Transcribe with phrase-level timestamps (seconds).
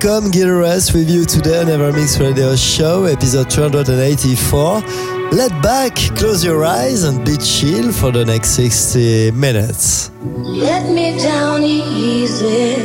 [0.00, 4.80] Welcome, Gil Everest with you today on EverMix Radio Show, episode 284.
[5.32, 10.12] Let back, close your eyes, and be chill for the next 60 minutes.
[10.22, 12.76] Let me down easy,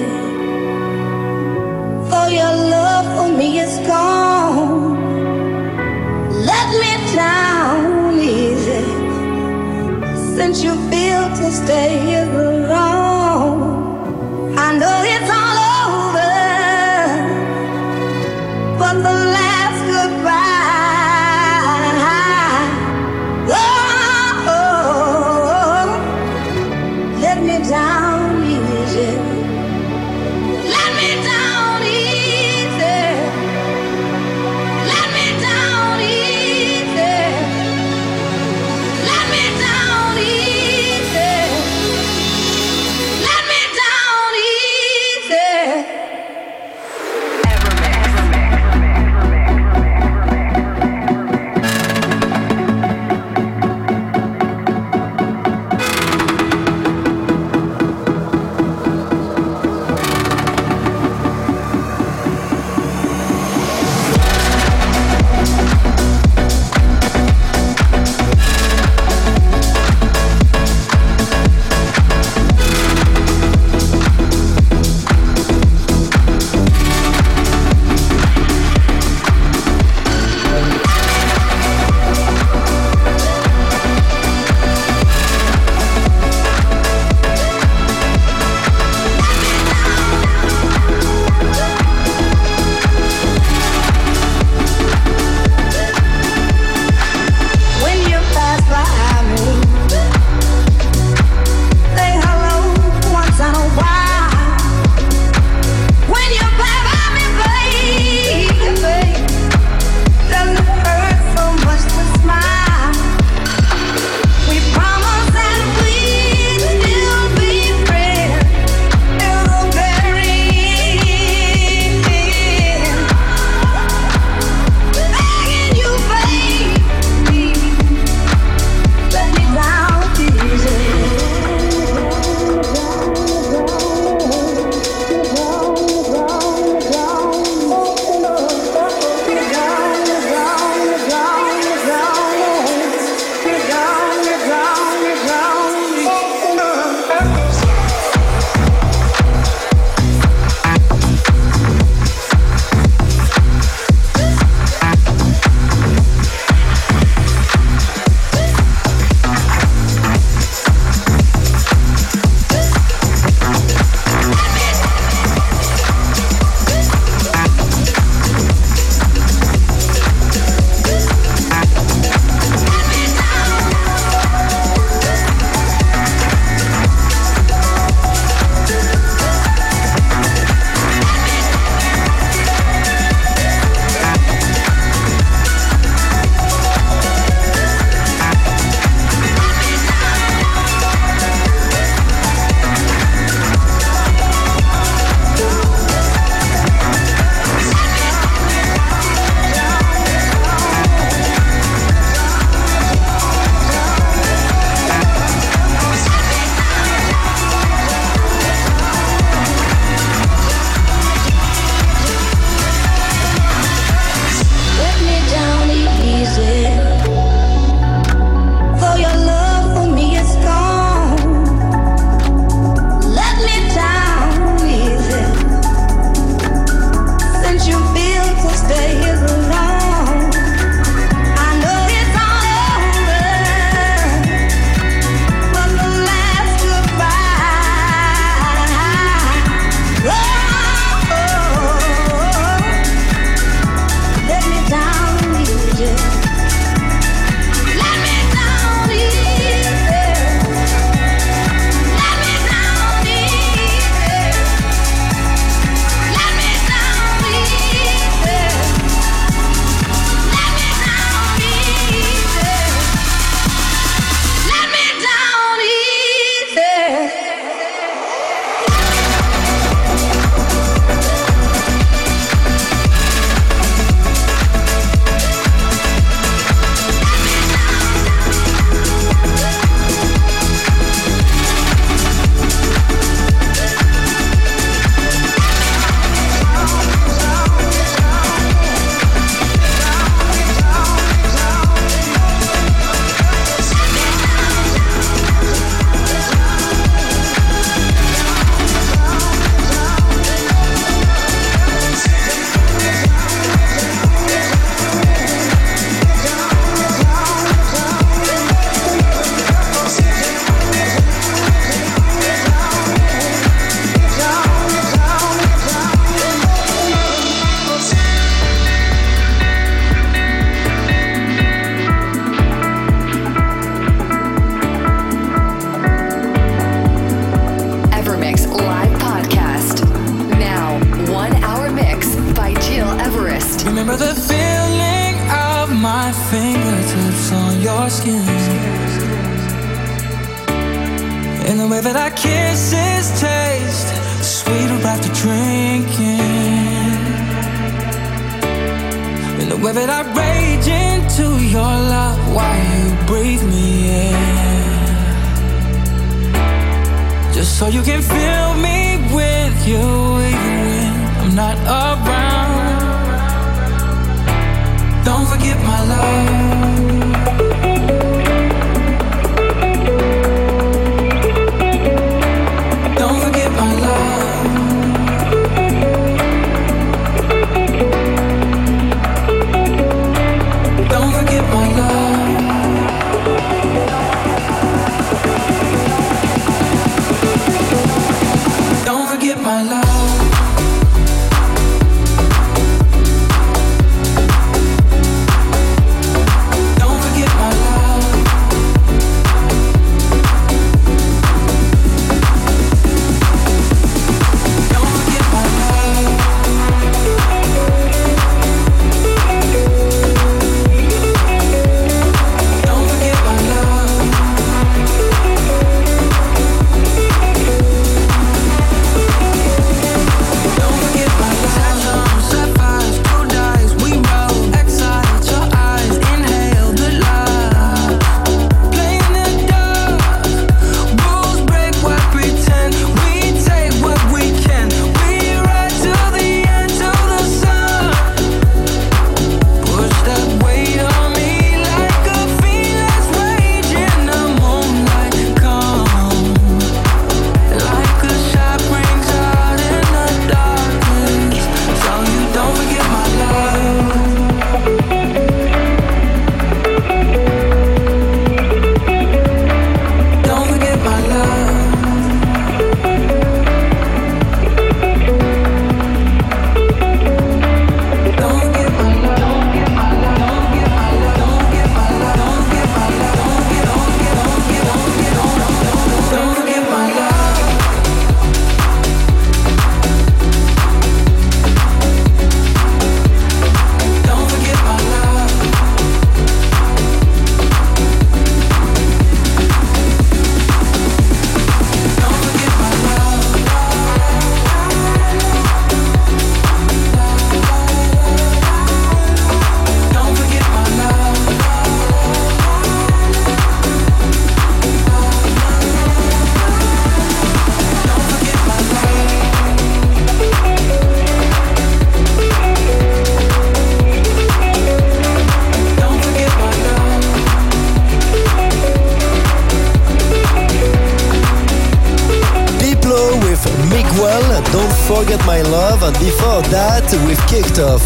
[2.10, 4.98] for your love for me is gone.
[6.32, 8.84] Let me down easy,
[10.36, 13.03] since you feel to stay here alone.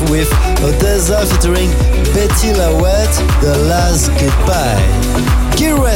[0.09, 0.36] with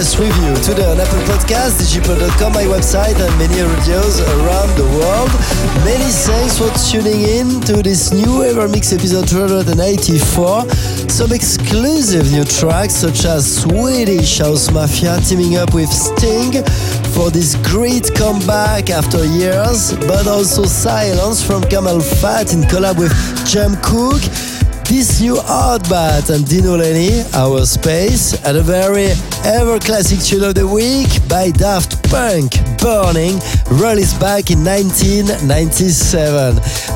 [0.01, 5.29] honest review today on Apple Podcasts, digipod.com, my website, and many radios around the world.
[5.85, 10.67] Many thanks for tuning in to this new EverMix episode 284.
[11.07, 16.63] Some exclusive new tracks, such as Swedish House Mafia teaming up with Sting
[17.13, 23.13] for this great comeback after years, but also Silence from CamelPhat in collab with
[23.45, 24.50] Jem Cooke.
[24.91, 29.07] Kiss You Hardbat and Dino Lenny, Our Space, and a very
[29.45, 33.39] ever classic tune of the week by Daft Punk, Burning,
[33.79, 36.55] released back in 1997.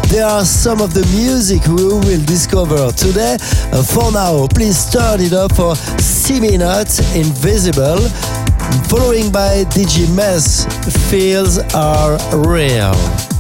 [0.10, 3.38] There are some of the music we will discover today.
[3.72, 8.04] Uh, for now, please turn it up for Stevie Not Invisible,
[8.92, 10.68] following by DJ Mess,
[11.10, 13.35] Fields Are Real.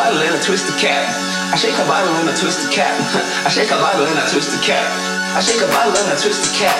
[0.00, 1.04] Bottle and I twist the cap.
[1.52, 2.96] I shake a bottle and I twist the cap.
[3.44, 4.88] I shake a bottle and I twist the cap.
[5.36, 6.72] I shake a bottle and I twist the cap.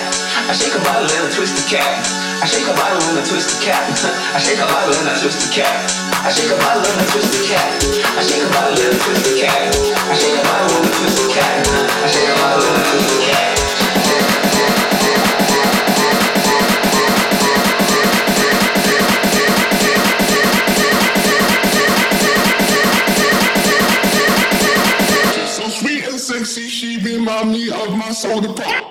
[0.49, 2.01] I shake a bottle and I twist the cap.
[2.41, 3.85] I shake a bottle and I twist the cap.
[4.33, 5.77] I shake a bottle and I twist the cap.
[6.25, 7.69] I shake a bottle and I twist the cap.
[8.17, 9.69] I shake a bottle and I twist the cap.
[9.69, 11.61] I shake a bottle and I twist the cap.
[12.01, 13.60] I shake a bottle and I twist the cap.
[27.21, 28.90] Remind me of my soda pop.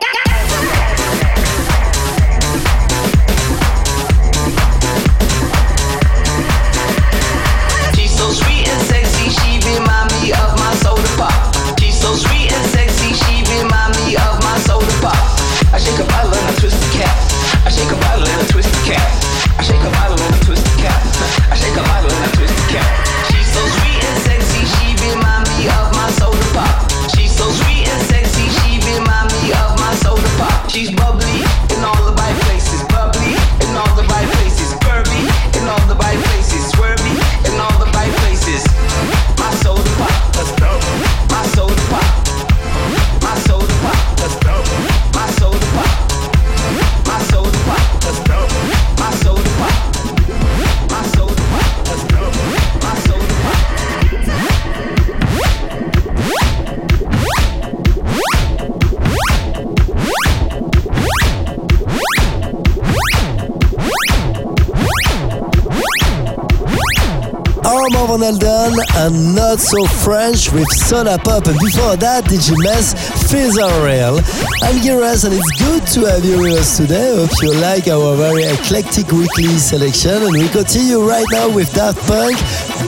[70.11, 72.99] French with Soda Pop and before that DJMS
[73.31, 74.17] Feather Rail.
[74.61, 77.15] I'm Giras and it's good to have you with us today.
[77.15, 82.01] Hope you like our very eclectic weekly selection and we continue right now with Daft
[82.09, 82.35] Punk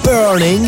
[0.05, 0.63] Burning.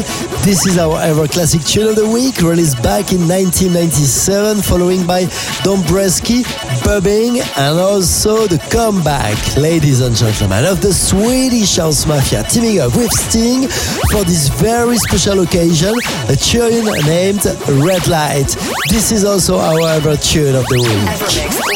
[0.45, 5.25] This is our ever classic tune of the week released back in 1997 following by
[5.65, 6.45] Dombresky,
[6.85, 12.97] Bubbing and also the comeback, ladies and gentlemen, of the Swedish House Mafia teaming up
[12.97, 13.69] with Sting
[14.11, 15.95] for this very special occasion,
[16.29, 17.45] a tune named
[17.85, 18.57] Red Light.
[18.89, 21.74] This is also our ever tune of the week.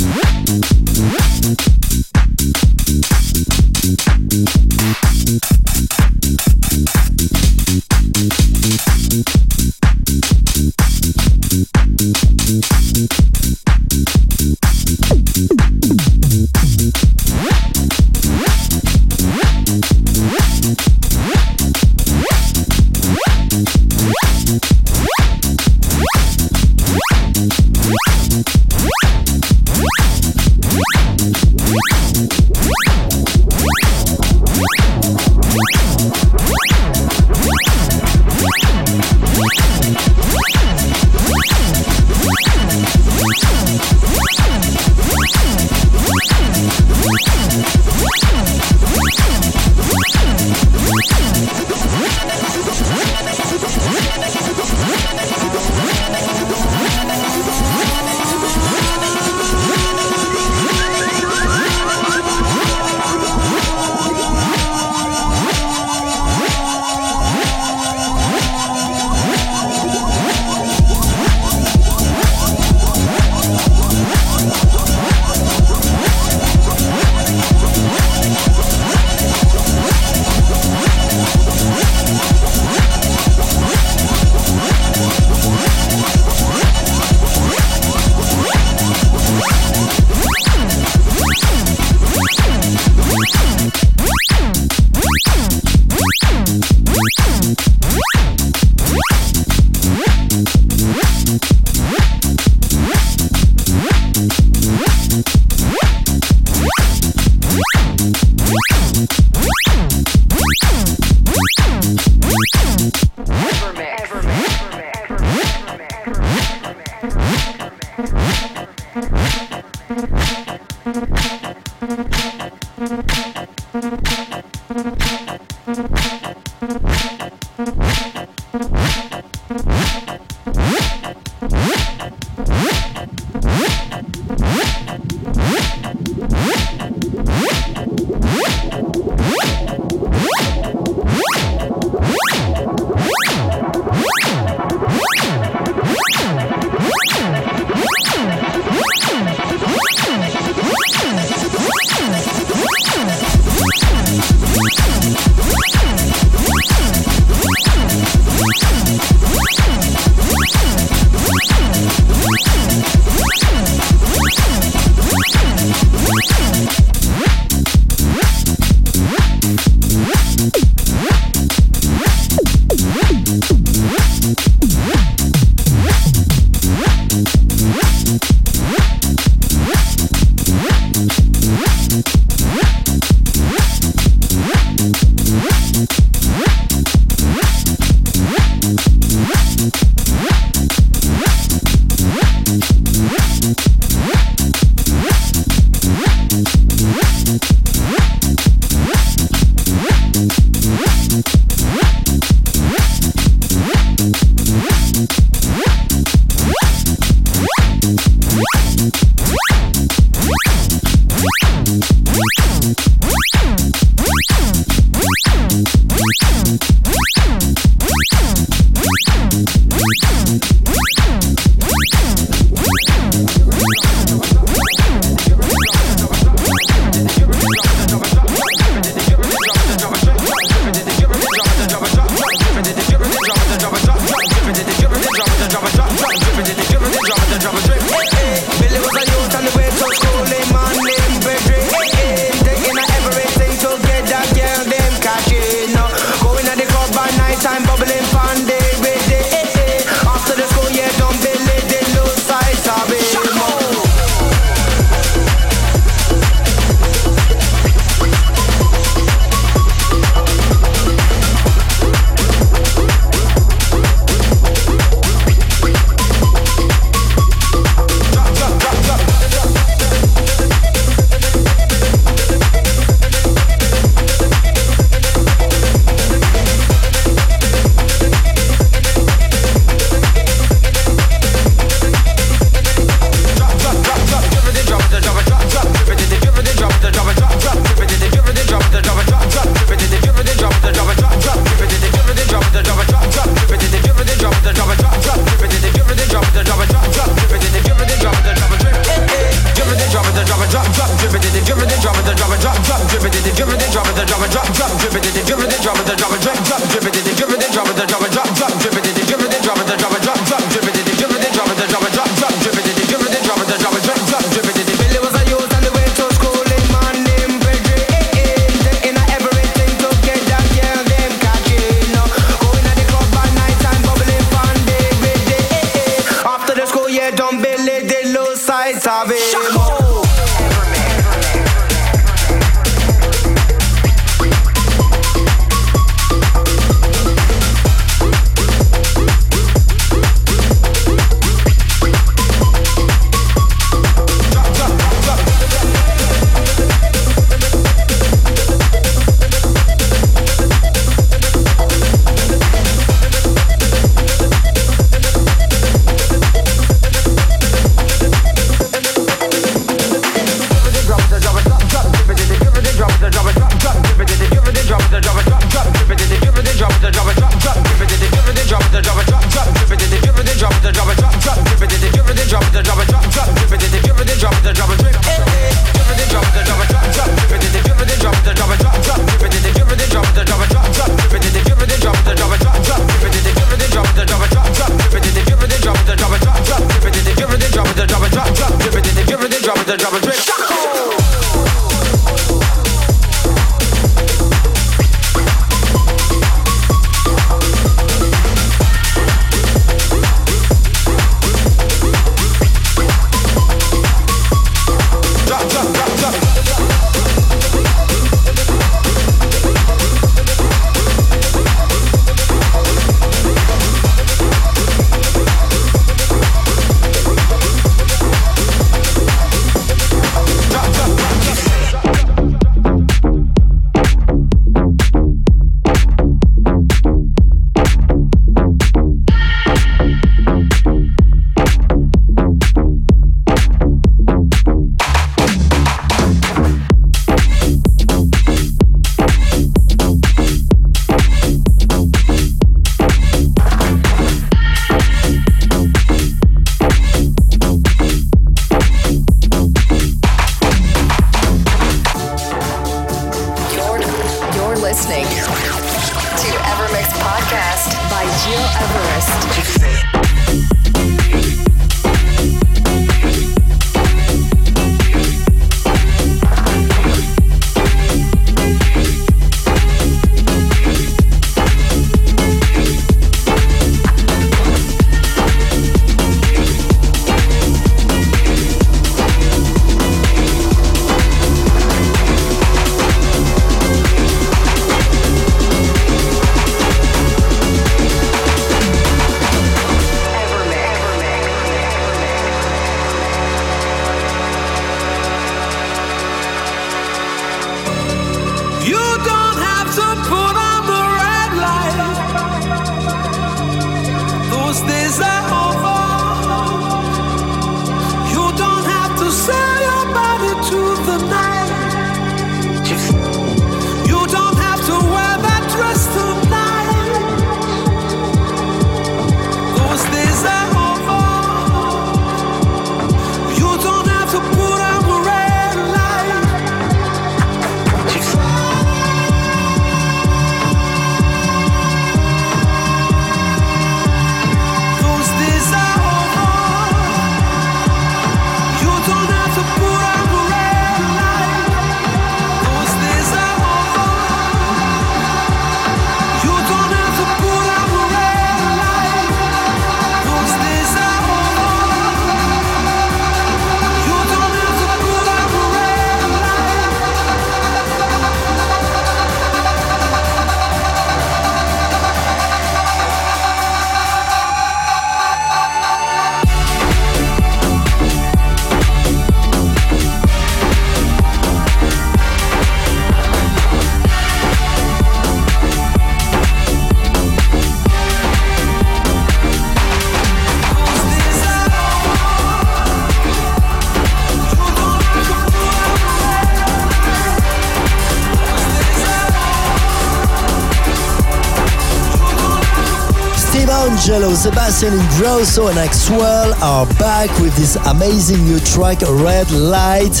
[594.22, 600.00] Sebastian Ingrosso, and Axwell are back with this amazing new track, Red Light.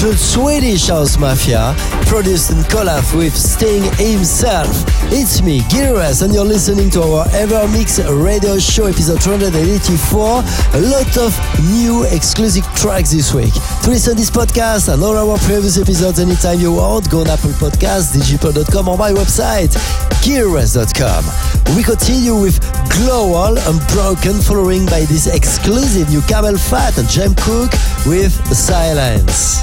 [0.00, 1.74] The Swedish House Mafia,
[2.06, 4.84] produced in collab with Sting himself.
[5.16, 10.42] It's me, Gil Everest, and you're listening to our EverMix radio show episode 284.
[10.74, 11.30] A lot of
[11.70, 13.54] new exclusive tracks this week.
[13.84, 17.30] To listen to this podcast and all our previous episodes anytime you want, go on
[17.30, 19.70] Apple Podcasts, digipod.com or my website,
[20.18, 21.22] gileverest.com.
[21.76, 22.58] We continue with
[22.90, 27.70] Global Unbroken, following by this exclusive new CamelPhat and Jem Cooke
[28.04, 29.62] with Silence.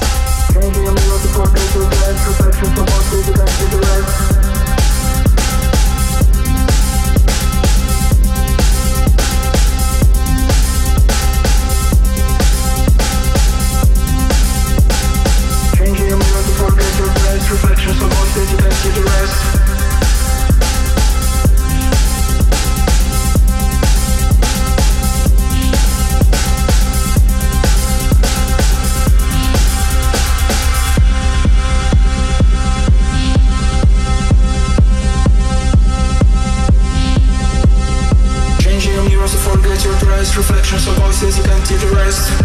[40.36, 42.41] Reflections of voices you can see the rest.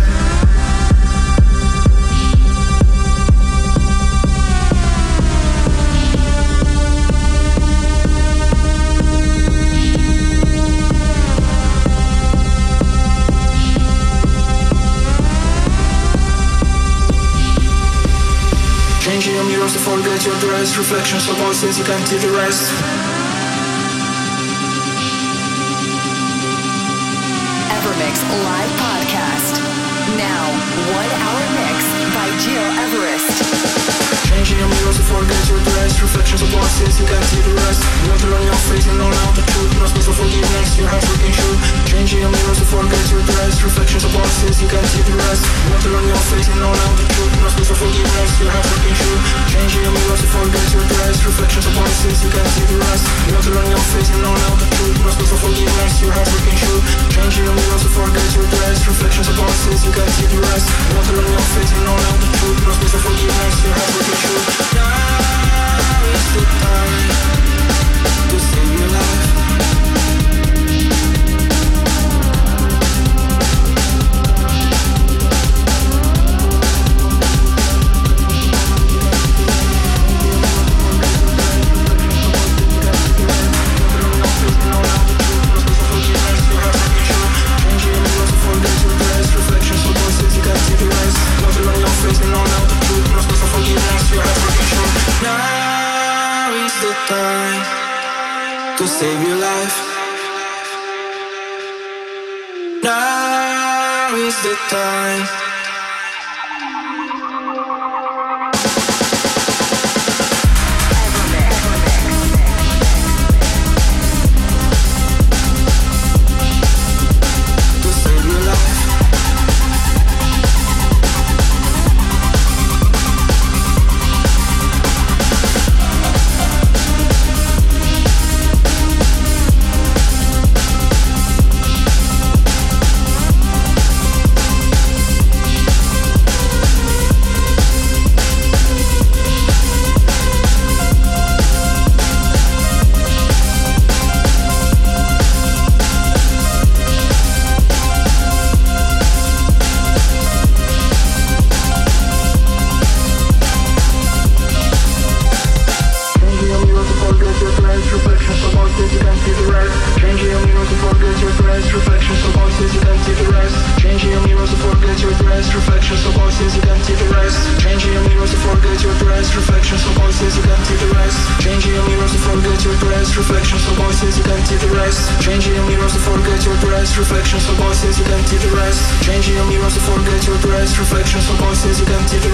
[20.77, 22.71] Reflections of voices, you can't see the rest
[35.07, 37.81] forget your dress Reflections of voices, you can't see the rest.
[38.11, 41.03] Water on your face and all out the truth No space for forgiveness, your heart
[41.03, 45.03] freaking shoot Changing your mirrors to forget your dress Reflections of voices, you can't see
[45.07, 45.43] the rest.
[45.71, 48.65] Water on your face and all out the truth No space for forgiveness, your heart
[48.67, 52.65] freaking shoot Changing your mirrors to forget your dress Reflections of voices, you can see
[52.67, 53.05] the rest.
[53.31, 56.27] Water on your face and all out the truth No space for forgiveness, your heart
[56.27, 56.83] freaking shoot
[57.15, 60.67] Changing your mirrors to forget your dress Reflections of voices, you can't see the rest.
[60.93, 61.56] Water on your face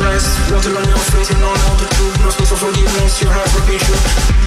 [0.03, 0.51] you rest.
[0.51, 3.49] Water on your face and all out the truth No space for forgiveness, your heart
[3.51, 4.42] broken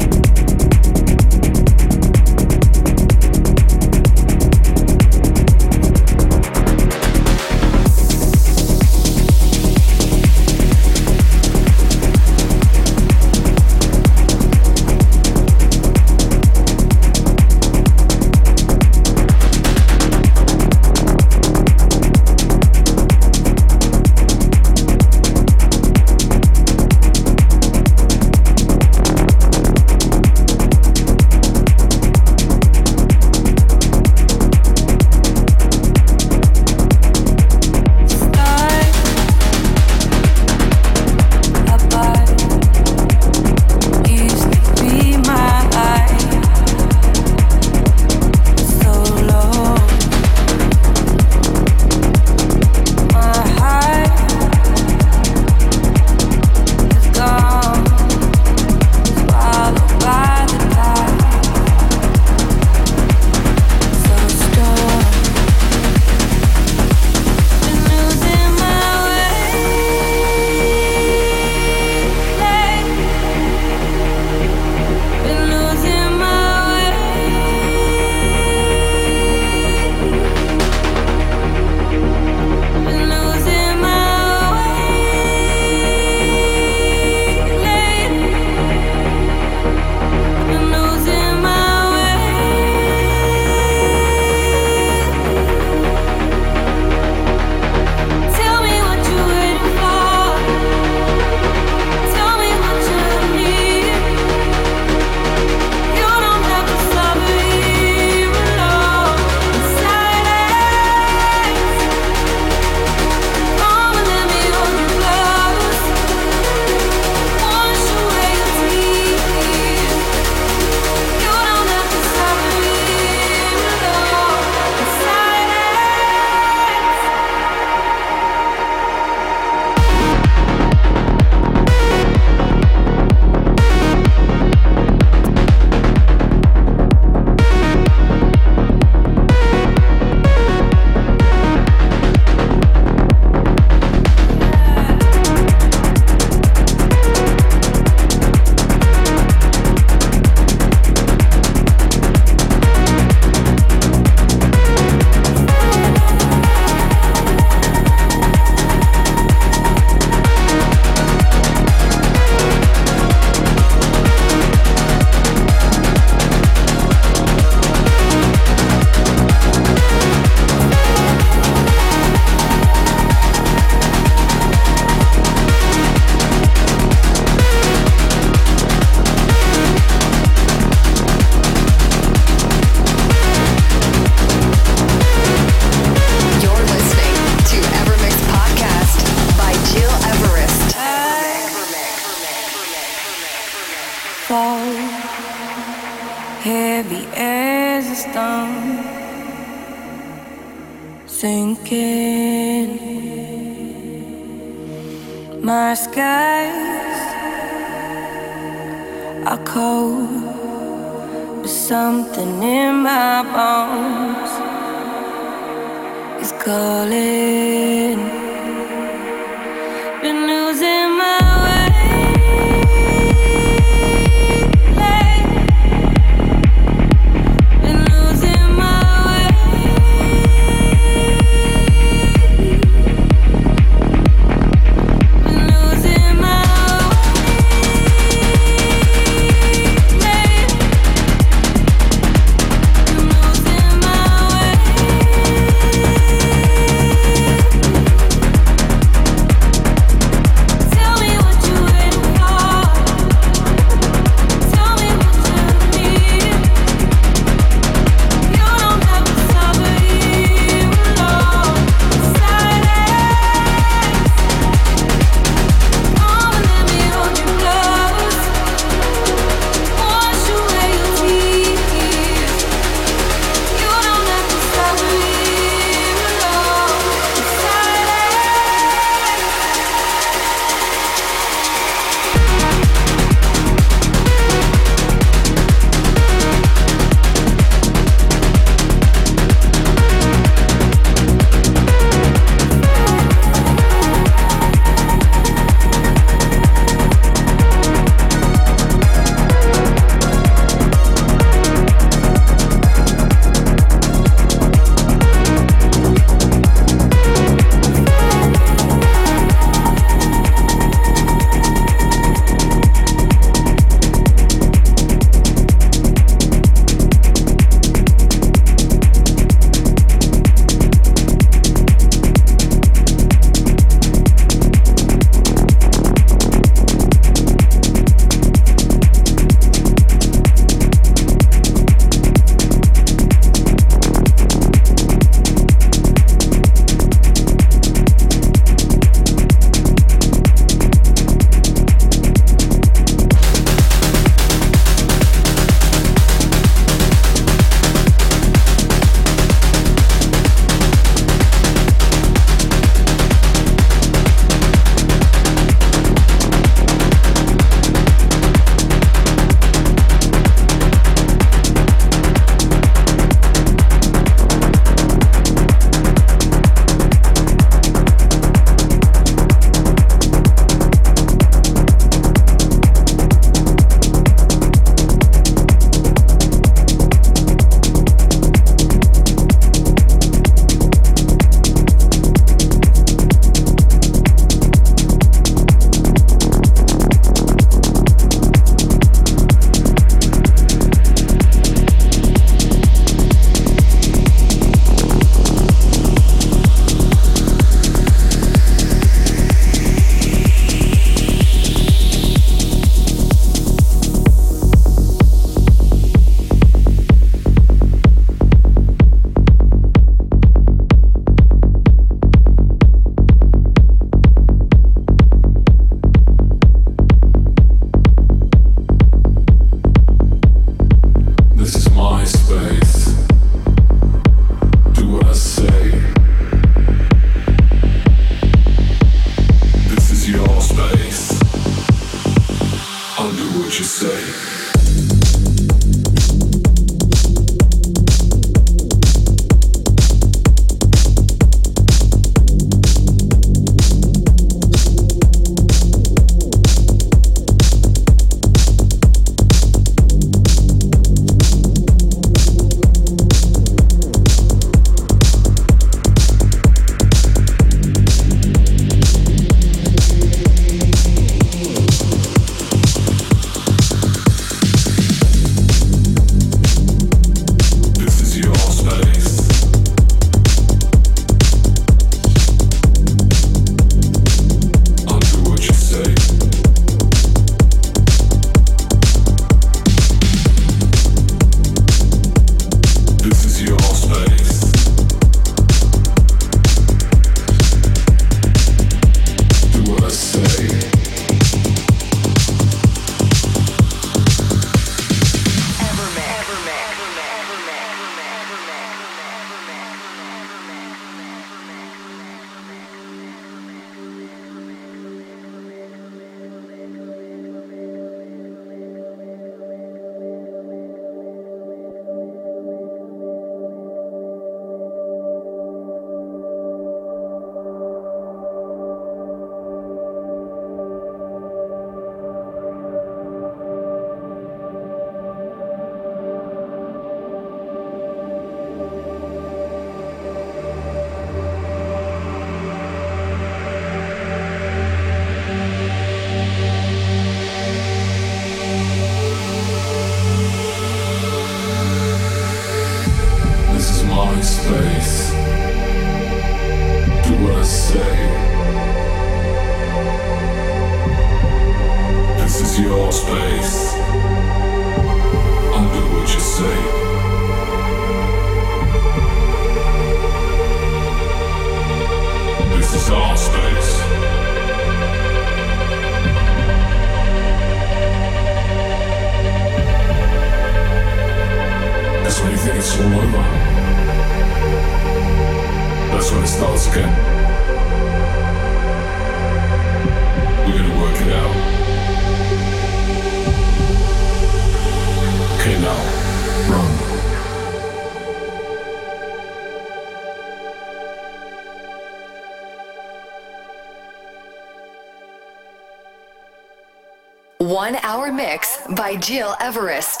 [598.91, 600.00] by Gil Everest.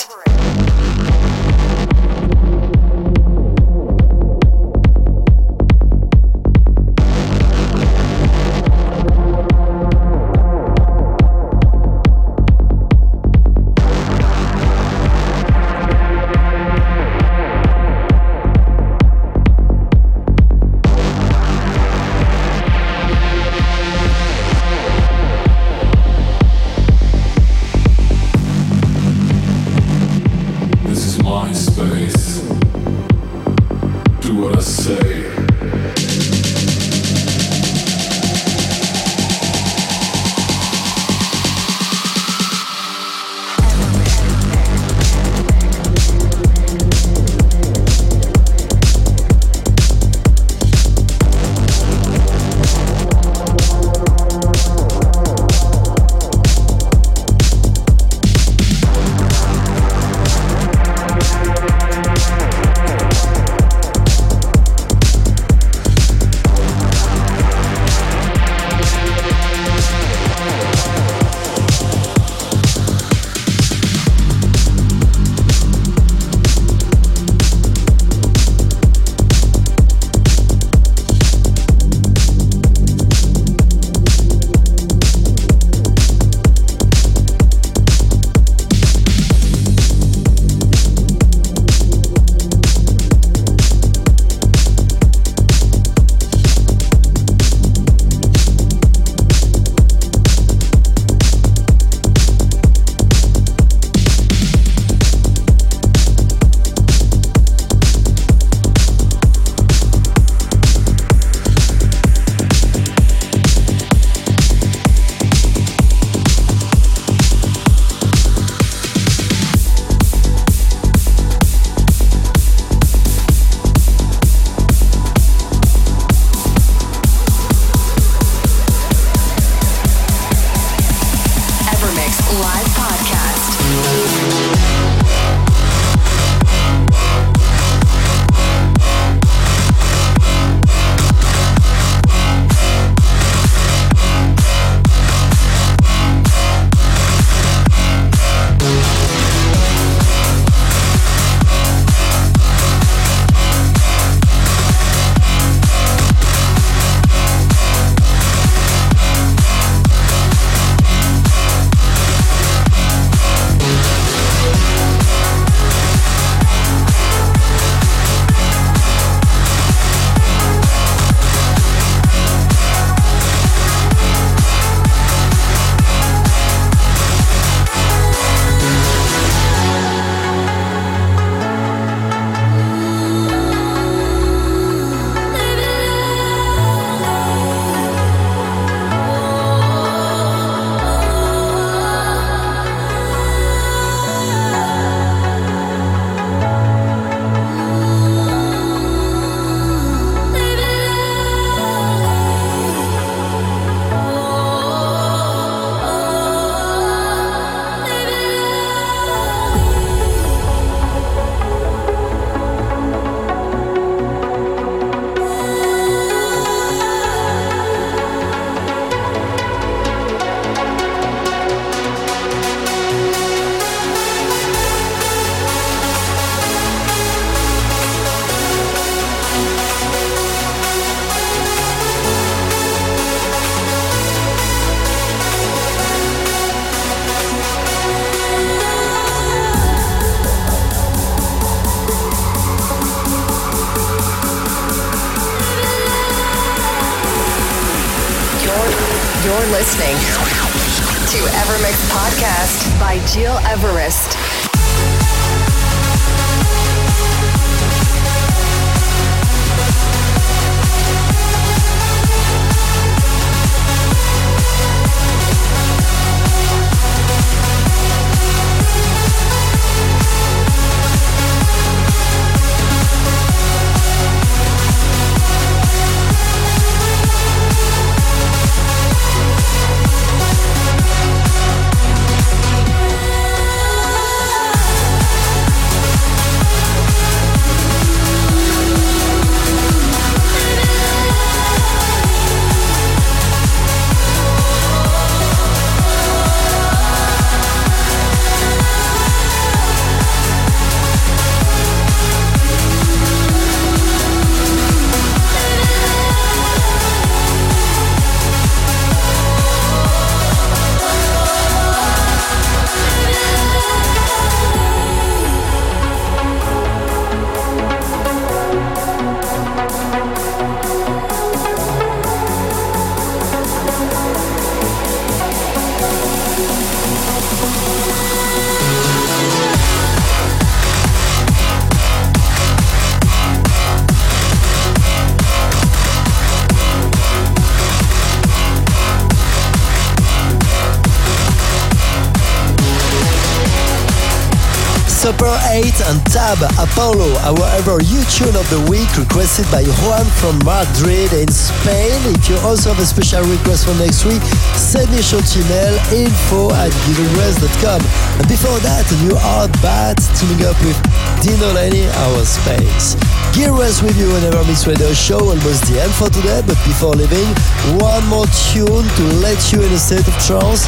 [345.61, 350.41] Number 8 and Tab Apollo, our you tune of the week requested by Juan from
[350.41, 351.93] Madrid in Spain.
[352.17, 354.21] If you also have a special request for next week,
[354.57, 357.81] send me a short email info at gileverest.com.
[358.17, 360.77] And before that, a new hard bat teaming up with
[361.21, 362.97] Dino Lenny, our space.
[363.37, 366.97] Gil Everest with you whenever Mix Radio show, almost the end for today, but before
[366.97, 367.29] leaving,
[367.77, 370.65] one more tune to let you in a state of trance.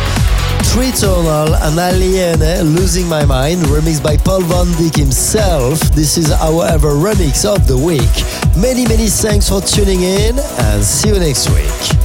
[0.64, 5.80] Tritonal and Aliene Losing My Mind, remixed by Paul Van Dyk himself.
[5.94, 8.02] This is our ever remix of the week.
[8.58, 12.03] Many, many thanks for tuning in and see you next week.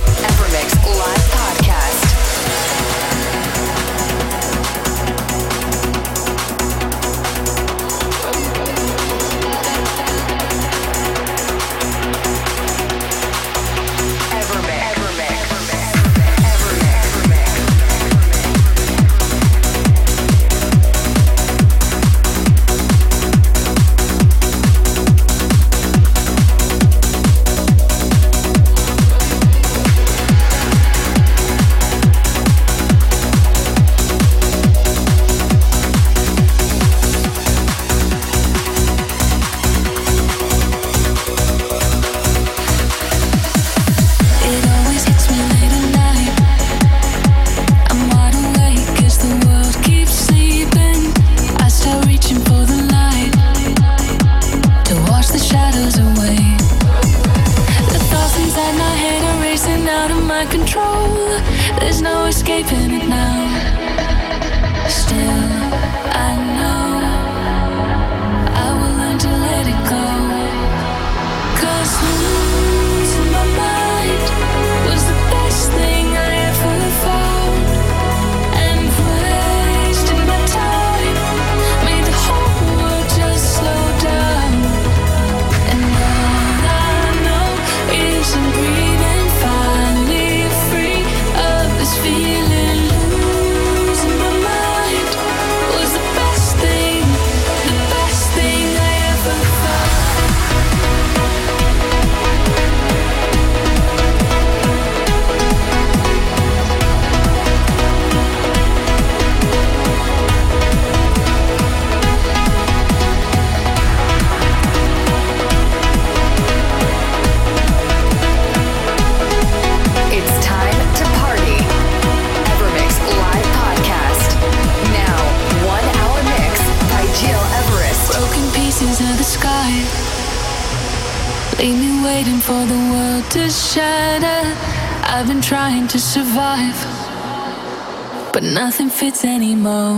[139.09, 139.98] Fits anymore.